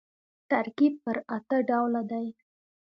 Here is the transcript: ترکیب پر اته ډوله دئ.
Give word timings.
ترکیب 0.49 0.93
پر 1.03 1.17
اته 1.35 1.57
ډوله 1.67 2.01
دئ. 2.09 2.27